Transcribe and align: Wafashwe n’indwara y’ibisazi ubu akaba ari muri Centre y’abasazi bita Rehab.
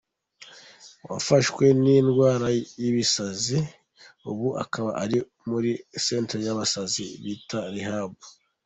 Wafashwe 1.09 1.65
n’indwara 1.83 2.47
y’ibisazi 2.81 3.57
ubu 4.29 4.47
akaba 4.63 4.91
ari 5.03 5.17
muri 5.49 5.71
Centre 6.05 6.39
y’abasazi 6.47 7.05
bita 7.23 7.59
Rehab. 7.75 8.13